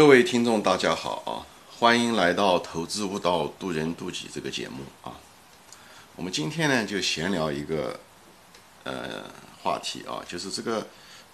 [0.00, 1.44] 各位听众，大家好啊！
[1.78, 5.12] 欢迎来到《投资悟道，渡人渡己》这个节目啊。
[6.16, 8.00] 我们今天呢，就闲聊一个
[8.84, 9.30] 呃
[9.62, 10.86] 话题啊，就是这个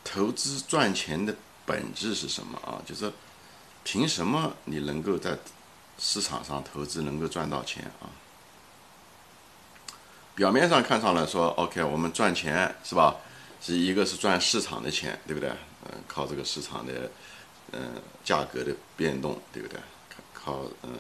[0.02, 1.32] 投资赚钱的
[1.64, 2.82] 本质是什么啊？
[2.84, 3.12] 就是
[3.85, 5.38] 凭什么你能够在
[5.96, 8.10] 市场上投资能够赚到钱啊？
[10.35, 13.14] 表面上看上来说，OK，我们赚钱是吧？
[13.62, 15.51] 是一个是赚市场的钱，对不对？
[15.85, 17.09] 嗯，靠这个市场的。
[17.73, 19.78] 嗯，价格的变动，对不对？
[20.32, 20.91] 靠，嗯，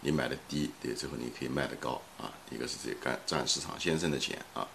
[0.00, 2.30] 你买的低，对，最后你可以卖的高啊。
[2.50, 4.66] 一个是这干赚市场先生的钱啊，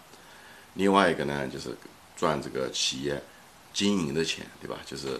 [0.74, 1.74] 另外一个呢，就是
[2.16, 3.22] 赚这个企业
[3.72, 4.78] 经营的钱，对吧？
[4.84, 5.18] 就是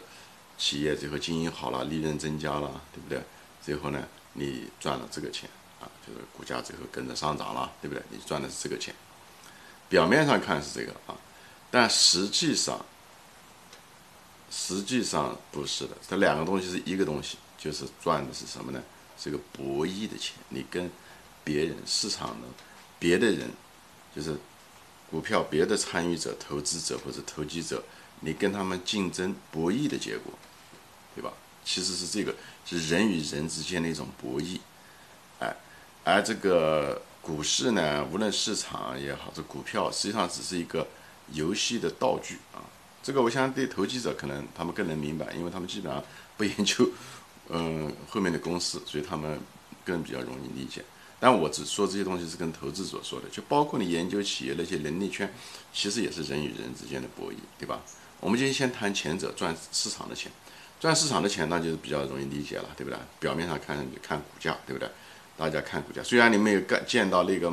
[0.58, 3.22] 企业最后经营好了，利润增加了，对不对？
[3.62, 5.48] 最后呢，你赚了这个钱
[5.80, 8.02] 啊，就是股价最后跟着上涨了，对不对？
[8.10, 8.94] 你赚的是这个钱。
[9.88, 11.16] 表面上看是这个啊，
[11.70, 12.84] 但实际上。
[14.50, 18.82] 实际上不是的，这两个东西是一个东西，就是赚的是什么呢？
[19.16, 20.34] 是个博弈的钱。
[20.48, 20.90] 你跟
[21.44, 22.48] 别人、市场的
[22.98, 23.48] 别的人，
[24.14, 24.36] 就是
[25.10, 27.82] 股票别的参与者、投资者或者投机者，
[28.20, 30.32] 你跟他们竞争博弈的结果，
[31.14, 31.32] 对吧？
[31.64, 32.34] 其实是这个，
[32.64, 34.58] 是人与人之间的一种博弈。
[35.38, 35.54] 哎，
[36.02, 40.88] 而这个股市呢，无论市场也好，这股票实际上只是一个
[41.32, 42.64] 游戏的道具啊。
[43.02, 46.02] 这个我相信对投机者可能他们更能明白，因为他们基本上
[46.36, 46.88] 不研究，
[47.48, 49.40] 嗯， 后面的公司，所以他们
[49.84, 50.84] 更比较容易理解。
[51.18, 55.32] 但我只说这些东西是跟投资者说的，就包括你研究企业那些能力圈，
[55.72, 57.80] 其实也是人与人之间的博弈，对吧？
[58.20, 60.30] 我们就先谈前者，赚市场的钱，
[60.78, 62.98] 赚市场的钱那就是比较容易理解了，对不对？
[63.18, 64.88] 表面上看上去看股价，对不对？
[65.36, 67.50] 大家看股价，虽然你没有干见到那个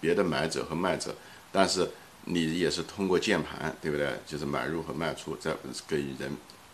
[0.00, 1.14] 别的买者和卖者，
[1.50, 1.90] 但是。
[2.24, 4.12] 你也是通过键盘，对不对？
[4.26, 5.54] 就是买入和卖出，在
[5.86, 6.30] 跟人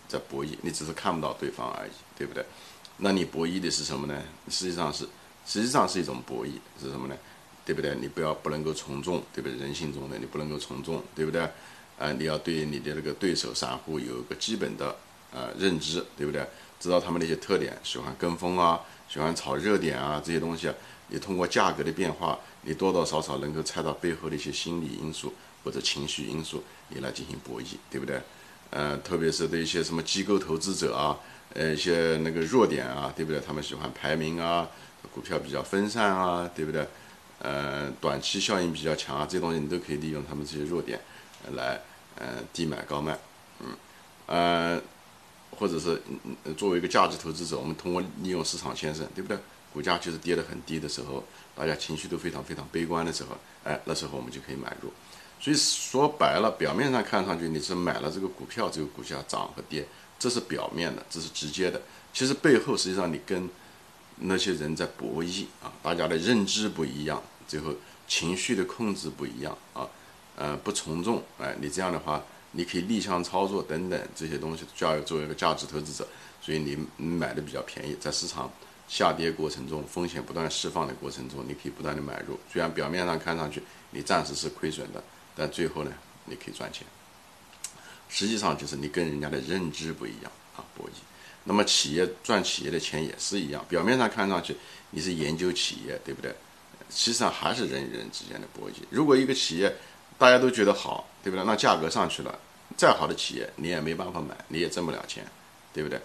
[0.09, 2.45] 在博弈，你只是看不到对方而已，对不对？
[2.99, 4.23] 那你博弈的是什么呢？
[4.49, 5.05] 实际上是，
[5.47, 7.17] 实际上是一种博弈，是什么呢？
[7.65, 7.95] 对不对？
[8.01, 9.59] 你不要不能够从众，对不对？
[9.59, 11.43] 人性中的你不能够从众，对不对？
[11.99, 14.97] 啊，你要对你的那个对手散户有一个基本的
[15.33, 16.47] 呃认知，对不对？
[16.79, 20.75] 知道他们那些特点，喜欢跟风啊，喜欢炒热点啊，这些东西啊。
[21.09, 25.33] 你通过价格的变化，你多多少少能够猜到背后的一些心理因素
[25.65, 28.21] 或者情绪因素，你来进行博弈，对不对？
[28.71, 31.19] 呃，特别是对一些什么机构投资者啊，
[31.55, 33.41] 呃，一些那个弱点啊，对不对？
[33.41, 34.69] 他们喜欢排名啊，
[35.13, 36.87] 股票比较分散啊，对不对？
[37.41, 41.01] 呃，短期效应比较强啊，这东西你都可以利用他们这些弱点
[41.55, 41.81] 来，
[42.17, 43.19] 呃，低买高卖，
[43.61, 43.67] 嗯，
[44.27, 44.81] 呃，
[45.59, 46.01] 或者是
[46.57, 49.37] 作为一个价值投资者，我们通过利用市场先生，对不对？
[49.73, 51.23] 股价就是跌得很低的时候，
[51.55, 54.91] 大家情绪都非常非常悲观的时候，哎，那时候我们就可以买入。
[55.41, 59.87] 所以说白了，表面上看上去你是买了这个股票，这个股价涨和跌，
[60.19, 61.81] 这是表面的，这是直接的。
[62.13, 63.49] 其实背后实际上你跟
[64.17, 67.73] 那些人在博弈啊，大家的认知不一样，最后
[68.07, 69.89] 情绪的控制不一样啊，
[70.37, 76.07] 呃，不从众，哎，你这样的话，你可以逆向操作等等这些东西，就要作为一个价值投资者，
[76.43, 78.51] 所以你买的比较便宜，在市场。
[78.91, 82.37] 下跌过程中，风险不断释放的过程中，你可以不断的买入。
[82.53, 83.63] 虽然表面上看上去
[83.93, 85.01] 你暂时是亏损的，
[85.37, 85.93] 但最后呢，
[86.25, 86.85] 你可以赚钱。
[88.09, 90.93] 实际上就是你跟人家的认知不一样啊，博弈。
[91.45, 94.57] 那么企业赚企业的钱也是一样，表面上看上去
[94.91, 96.35] 你是研究企业，对不对？
[96.91, 98.75] 实际上还是人与人之间的博弈。
[98.91, 99.73] 如果一个企业
[100.19, 101.45] 大家都觉得好，对不对？
[101.47, 102.37] 那价格上去了，
[102.77, 105.25] 再好的企业你也没办法买，你也挣不了钱，
[105.73, 106.01] 对不对？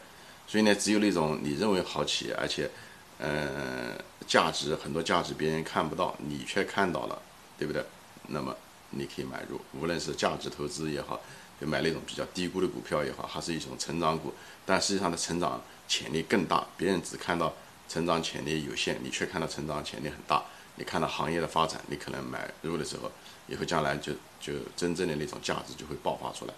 [0.48, 2.70] 所以呢，只有那种你认为好企业，而且，
[3.18, 3.96] 呃，
[4.28, 7.22] 价值很多价值别人看不到，你却看到了，
[7.58, 7.84] 对不对？
[8.28, 8.56] 那么
[8.92, 11.20] 你可以买入，无论是价值投资也好，
[11.60, 14.34] 就买那种比较低估的股票也好，还是一种成长股，
[14.66, 16.66] 但实际上的成长潜力更大。
[16.78, 17.54] 别人只看到
[17.90, 20.44] 成长潜力有限，你却看到成长潜力很大。
[20.78, 23.12] 你看到行业的发展，你可能买入的时候，
[23.48, 26.54] 以后将来就就真正的那种价值就会爆发出来。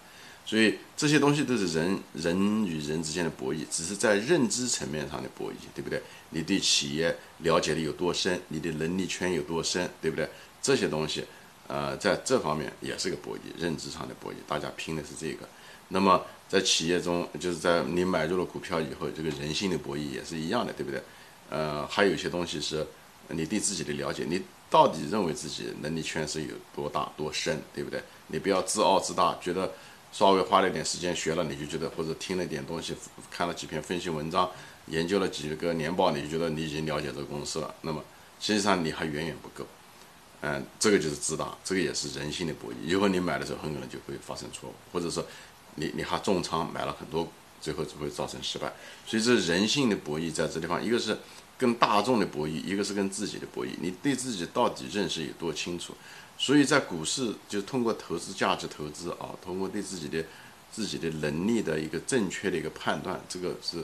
[0.48, 6.00] 所以这些东西都是人人与人之间的博弈，只是在认知层面上的博弈，对不对？
[6.30, 10.26] 你对企业了解的有多深，你的能力圈有多深，对不对？
[10.62, 11.22] 这些东西，
[11.66, 15.46] 呃，在这方面也是个博弈，认知上的博弈，大家拼的是这个。
[15.88, 21.02] 那么在企业中，就是在你买入了股票以后，这个人性的博弈也是一样的，对不对？
[21.50, 22.86] 呃，还有一些东西是
[23.28, 24.40] 你对自己的了解，你
[24.70, 28.02] 到底认为自己能力圈是有多大多深，对不对？
[28.28, 29.70] 你不要自傲自大，觉得。
[30.12, 32.94] 稍微花了点时间学了，你就觉得或者听了点东西，
[33.30, 34.50] 看了几篇分析文章，
[34.86, 37.74] 研究了几个年报，你就觉得你已经了解这个公司了。
[37.82, 38.02] 那么
[38.40, 39.66] 实际上你还远远不够。
[40.40, 42.76] 嗯，这个就是自大，这个也是人性的博弈。
[42.84, 45.26] 以后你买的时候很可能就会发生错误，或者说
[45.74, 47.26] 你你还重仓买了很多
[47.60, 48.72] 最后只会造成失败。
[49.04, 51.18] 所以这人性的博弈在这地方，一个是
[51.58, 53.70] 跟大众的博弈，一个是跟自己的博弈。
[53.80, 55.92] 你对自己到底认识有多清楚？
[56.38, 60.24] 所以在股市就通过投资价值投资啊，通过对自己的
[60.70, 63.82] 自己的能力的一个正确的一个判断，这个是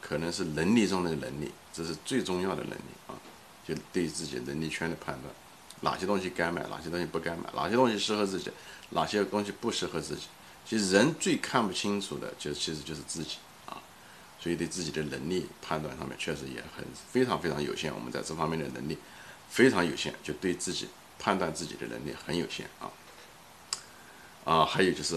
[0.00, 3.18] 可能是能力中的能力，这是最重要的能力啊，
[3.66, 5.34] 就对自己能力圈的判断，
[5.80, 8.48] 哪些东西该买，哪些东西不该买，哪些东西适合自己，
[8.90, 10.28] 哪些东西不适合自己。
[10.64, 13.38] 其实人最看不清楚的，就其实就是自己，
[14.40, 17.92] 所以对自己的能力判断上面确实也很非常非常有限。
[17.94, 18.96] 我们在这方面的能力
[19.48, 20.88] 非常有限，就对自己
[21.18, 22.90] 判断自己的能力很有限啊。
[24.44, 25.16] 啊，还有就是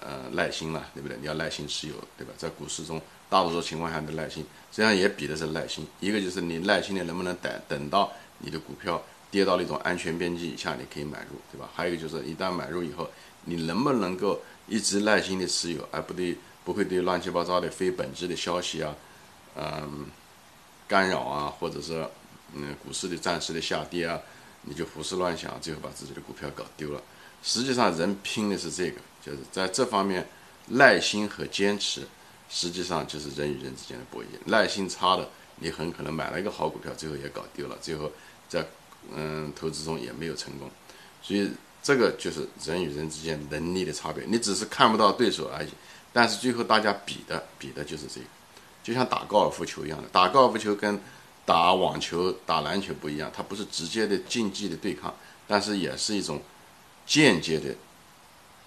[0.00, 1.16] 呃耐心了，对不对？
[1.18, 2.34] 你要耐心持有，对吧？
[2.36, 3.00] 在股市中，
[3.30, 5.86] 大多数情况下的耐心，实际上也比的是耐心。
[6.00, 11.70] 一个就是你耐心的能不能等等到你的股票跌到那种安全边际以下，你可以买入，对吧？
[11.74, 13.08] 还有一个就是一旦买入以后，
[13.44, 16.36] 你能不能够一直耐心的持有，而不对
[16.68, 18.94] 不会对乱七八糟的非本质的消息啊，
[19.56, 20.04] 嗯，
[20.86, 22.06] 干扰啊，或者是
[22.52, 24.20] 嗯股市的暂时的下跌啊，
[24.64, 27.00] 你就胡思乱想，最后把自己的股票搞丢了。
[27.42, 30.28] 实际上，人拼的是这个，就是在这方面
[30.66, 32.06] 耐心和坚持，
[32.50, 34.26] 实际上就是人与人之间的博弈。
[34.44, 35.26] 耐心差的，
[35.60, 38.12] 你很可能买了一个好股票，最后也搞丢了，最后
[38.46, 38.62] 在
[39.16, 40.70] 嗯投资中也没有成功。
[41.22, 41.50] 所以。
[41.80, 45.68] 这个就是人与人之间能力的差别，你只是看不到对手而已，
[46.12, 48.26] 但是最后大家比的比的就是这个，
[48.82, 51.00] 就像打高尔夫球一样的，打高尔夫球跟
[51.44, 55.14] 打网球、打篮球不一样，它不是直接的竞技的对抗，
[55.46, 56.42] 但是也是一种
[57.06, 57.74] 间接的，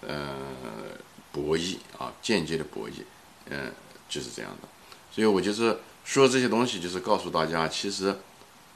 [0.00, 0.36] 呃，
[1.30, 3.02] 博弈啊，间接的博弈，
[3.50, 3.72] 嗯，
[4.08, 4.68] 就是这样的。
[5.10, 8.16] 所以我就是说这些东西，就是告诉大家，其实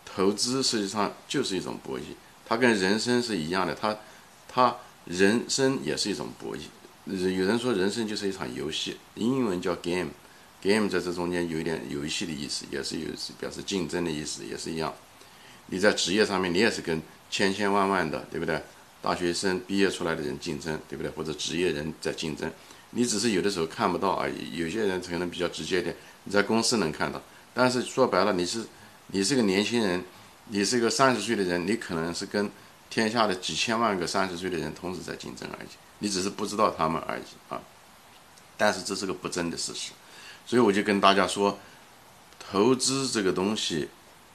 [0.05, 2.15] 投资实际上就是一种博弈，
[2.45, 3.97] 它跟人生是一样的，它。
[4.49, 4.75] 它
[5.05, 6.61] 人生也是一种博弈，
[7.07, 13.07] 有人说人生就是一场游戏，英文叫 game，game 在这中间有一点游戏的意思，也是有
[13.39, 14.93] 表示竞争的意思，也是一样。
[15.67, 17.01] 你在职业上面，你也是跟
[17.31, 18.61] 千千万万的，对不对？
[19.01, 21.11] 大学生毕业出来的人竞争，对不对？
[21.13, 22.51] 或者职业人在竞争，
[22.91, 24.57] 你只是有的时候看不到而已。
[24.57, 25.95] 有些人可能比较直接点，
[26.25, 27.23] 你在公司能看到，
[27.55, 28.65] 但是说白了，你是
[29.07, 30.03] 你是个年轻人，
[30.49, 32.51] 你是个三十岁的人，你可能是跟。
[32.89, 37.61] 天下的几千万个三十岁的人同时在竞争而已，你只是不知道他们而已啊。
[38.57, 39.93] 但是这是个不争的事实，
[40.47, 41.59] 所以我就跟大家说，
[42.39, 43.89] 投资这个东西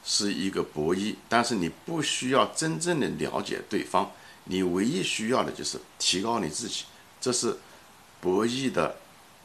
[0.03, 4.11] 是一个博弈，但是你不需要真正的了解对方，
[4.43, 6.85] 你唯一需要的就是提高你自己，
[7.19, 7.57] 这是
[8.19, 8.97] 博弈的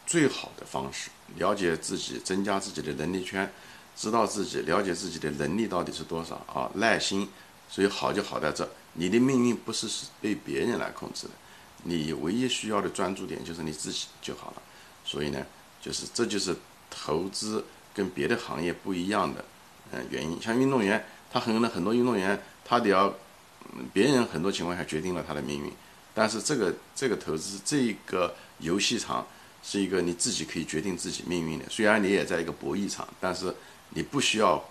[0.06, 1.10] 最好的方式。
[1.36, 3.52] 了解自己，增加自己的能力圈，
[3.96, 7.28] 知道自己了解自己的能力到底是多少啊，耐心。
[7.68, 11.32] 所以好就好在这，你的命运不是是被别人来控制的，
[11.86, 14.62] 你唯一需要的专注点就是你自己就好了。
[15.04, 15.46] 所以呢，
[15.80, 16.54] 就是这就是
[16.90, 19.44] 投资跟别的行业不一样的
[19.92, 20.40] 嗯原因。
[20.42, 23.14] 像运动员，他可能很多运动员他得要，
[23.92, 25.72] 别人很多情况下决定了他的命运，
[26.12, 29.26] 但是这个这个投资这个游戏场
[29.62, 31.64] 是一个你自己可以决定自己命运的。
[31.70, 33.54] 虽然你也在一个博弈场，但是
[33.90, 34.62] 你不需要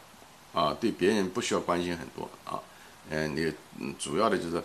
[0.53, 2.59] 啊对别人不需要关心很多啊。
[3.09, 4.61] 嗯，你嗯，主要的就是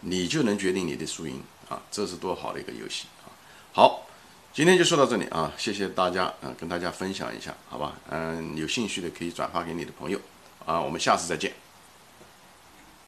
[0.00, 1.40] 你就能决定你的输赢
[1.72, 3.32] 啊，这是多好的一个游戏啊！
[3.72, 4.06] 好，
[4.52, 7.94] 今天就说到这里啊，谢谢大家啊，跟大家分享一下，好吧？
[8.10, 10.20] 嗯，有兴趣的可以转发给你的朋友
[10.66, 11.50] 啊，我们下次再见。